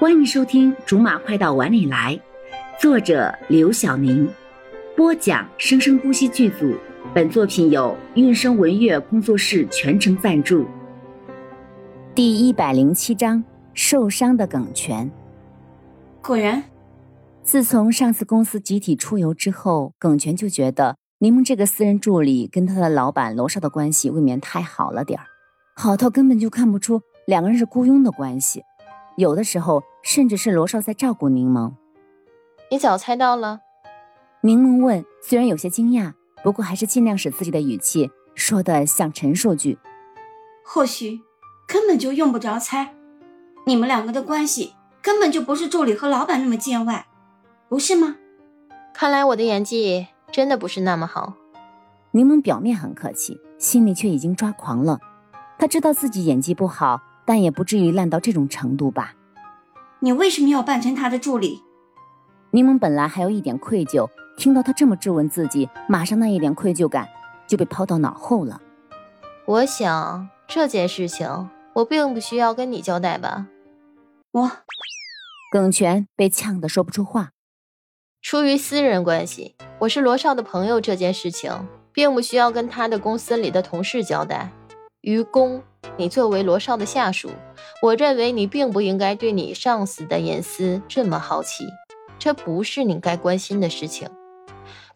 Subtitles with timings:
[0.00, 2.14] 欢迎收听《竹马快到碗里来》，
[2.80, 4.28] 作者刘晓宁，
[4.96, 6.72] 播讲生生不息剧组。
[7.12, 10.64] 本作品由韵声文乐工作室全程赞助。
[12.14, 13.42] 第一百零七章：
[13.74, 15.10] 受伤的耿泉。
[16.22, 16.62] 果然，
[17.42, 25.26] 自从上次公司集体出游之后，耿泉就觉得柠檬这个私人助理跟他的老板罗少的关系未免太好了点儿，
[25.74, 28.62] 好到根本就看不出两个人是雇佣的关系。
[29.18, 31.72] 有的时候，甚至是罗少在照顾柠檬。
[32.70, 33.58] 你早猜到了？
[34.42, 36.12] 柠檬问，虽然有些惊讶，
[36.44, 39.76] 不过还是尽量使自己的语气说的像陈述句。
[40.64, 41.20] 或许
[41.66, 42.94] 根本就用不着猜，
[43.66, 47.08] 你们两个的关系根本就不是助理和老板那么见外，
[47.68, 48.14] 不是吗？
[48.94, 51.34] 看来我的演技真的不是那么好。
[52.12, 55.00] 柠檬表面很客气，心里却已经抓狂了。
[55.58, 57.00] 他知道自己演技不好。
[57.28, 59.14] 但也不至于烂到这种程度吧？
[60.00, 61.62] 你为什么要扮成他的助理？
[62.52, 67.06] 柠檬本来还有一点愧疚，听到他这么质问自己，马上那一点愧疚感
[67.46, 68.62] 就被抛到脑后了。
[69.44, 73.48] 我想这件事情我并不需要跟你交代吧？
[74.30, 74.50] 我
[75.52, 77.32] 耿泉被呛得说不出话。
[78.22, 84.50] 出于私人关系，我是罗少的朋友，这件事情并不需要跟他的公司里的同事交代。
[85.02, 85.62] 于公。
[85.96, 87.30] 你作为罗少的下属，
[87.82, 91.66] 我认为你并不应该对你上司的隐私这么好奇，
[92.18, 94.08] 这不是你该关心的事情。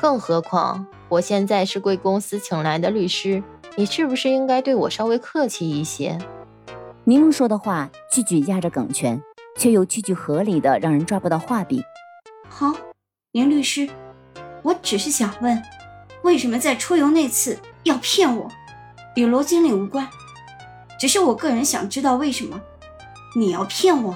[0.00, 3.42] 更何况我现在是贵公司请来的律师，
[3.76, 6.18] 你是不是应该对我稍微客气一些？
[7.04, 9.20] 柠檬说的话句句压着耿泉，
[9.56, 11.82] 却又句句合理的让人抓不到画笔。
[12.48, 12.72] 好，
[13.32, 13.88] 林律师，
[14.62, 15.60] 我只是想问，
[16.22, 18.48] 为什么在出游那次要骗我？
[19.16, 20.08] 与罗经理无关。
[20.98, 22.60] 只是我个人想知道为什么
[23.36, 24.14] 你要骗我？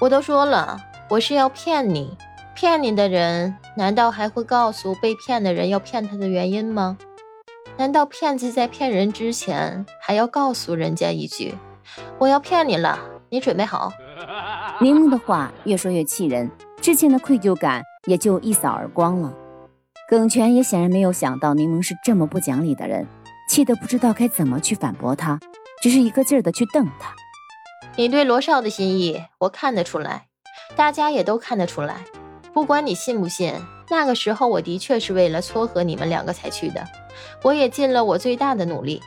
[0.00, 2.16] 我都说了，我是要骗你。
[2.54, 6.96] 骗你的人难道还会告诉被骗的人要骗他的原因吗？
[7.76, 11.54] 难道骗子在骗人之前还要告诉人家一句
[12.18, 12.98] ：“我要骗你了，
[13.30, 13.92] 你准备好？”
[14.80, 16.48] 柠檬的话越说越气人，
[16.80, 19.32] 之前的愧疚感也就一扫而光了。
[20.08, 23.04] 耿泉也显然没有想到柠檬是这么不讲理的人，
[23.48, 25.40] 气得不知道该怎么去反驳他。
[25.84, 27.14] 只是一个劲儿的去瞪他。
[27.96, 30.28] 你对罗少的心意，我看得出来，
[30.74, 31.96] 大家也都看得出来。
[32.54, 33.52] 不管你信不信，
[33.90, 36.82] 那个时候我的确是为了撮合你们两个才去的，
[37.42, 38.98] 我也尽了我最大的努力。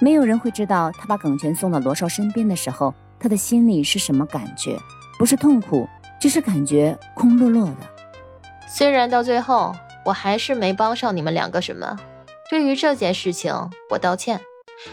[0.00, 4.78] 没有人会知道，他把耿泉送到罗少身边的时候，他的心里是什么感觉？
[5.18, 5.86] 不是痛苦，
[6.18, 8.40] 只是感觉空落落的。
[8.66, 11.98] 虽然到最后我还是没帮上你们两个什么，
[12.48, 13.54] 对于这件事情，
[13.90, 14.40] 我道歉。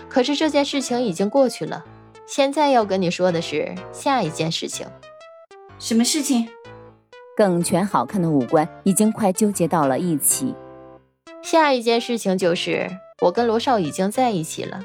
[0.10, 1.84] 可是这件事情已经过去了，
[2.26, 4.88] 现在要跟你说的是下一件事情。
[5.80, 6.48] 什么事情？
[7.36, 10.56] 耿泉好看的五官已经快纠结到了一起。
[11.44, 12.90] 下一件事情就是
[13.22, 14.84] 我跟罗少已经在一起了，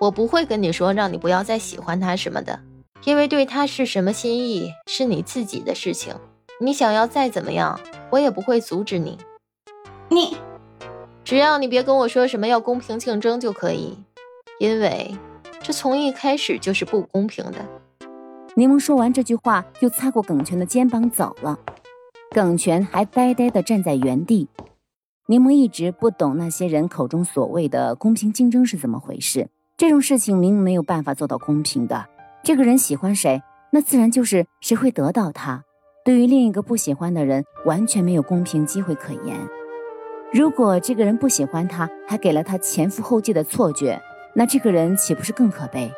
[0.00, 2.60] 我不会跟你说让你不要再喜欢他什么的，
[3.04, 6.14] 因为对他是什么心意是你自己的事情，
[6.60, 9.18] 你想要再怎么样，我也不会阻止你。
[10.10, 10.36] 你，
[11.24, 13.98] 只要你别跟我说什么要公平竞争就可以。
[14.58, 15.14] 因为
[15.62, 17.64] 这从一开始就是不公平的。
[18.54, 21.58] 柠檬说完这句话，就擦过耿泉的肩膀走了。
[22.30, 24.48] 耿泉还呆呆地站在原地。
[25.26, 29.48] 柠檬一直不懂那些人口中所谓的公平竞争是怎么回事。
[29.76, 32.06] 这种事情明明没有办法做到公平的。
[32.42, 33.42] 这个人喜欢谁，
[33.72, 35.64] 那自然就是谁会得到他。
[36.04, 39.36] 对于另一个不喜欢的人，完全没有公平机会可言。
[40.32, 44.00] 如果这个人不喜欢他，还给了他前赴后继的错觉。
[44.36, 45.92] 那这个人岂不是更可悲？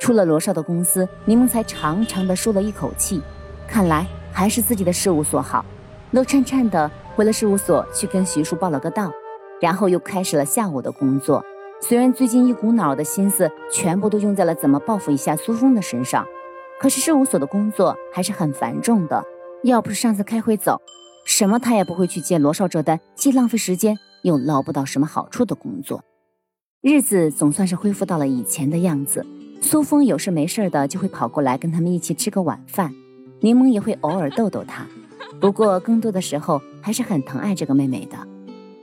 [0.00, 3.20] 出了罗少的公司，柠檬才长长的舒了一口气。
[3.66, 5.64] 看来还是自己的事务所好。
[6.12, 9.10] 乐颤颤的回了事务所，去跟徐叔报了个到，
[9.60, 11.44] 然后又开始了下午的工作。
[11.80, 16.24] 虽然最近一股脑的心思全部都用在了怎么报复一下苏峰的身上，
[16.80, 19.24] 可是事务所的工作还是很繁重的。
[19.64, 20.80] 要不是上次开会走，
[21.24, 26.02] 什么他也不会去接罗少这单既浪费时间又捞不到什么好处的工作。
[26.82, 29.26] 日子总算是恢复到了以前的样子。
[29.60, 32.94] 苏峰有事没事的就会跑过来跟他们一起吃个晚饭，
[33.40, 34.86] 柠檬也会偶尔逗逗他。
[35.40, 38.16] 不过更多的时候还是很疼爱这个妹妹的。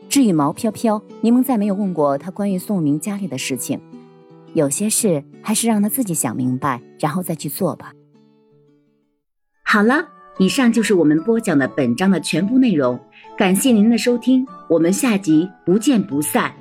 [0.10, 3.80] 至于毛飘飘，柠檬再没有问过他关于宋明家里的事情。
[4.54, 7.94] 有些事还是让他自己想明白，然后再去做吧。
[9.64, 10.06] 好了，
[10.38, 13.00] 以上就是我们播讲的本章的全部内容。
[13.38, 16.54] 感谢您的收听，我们下集不见不散。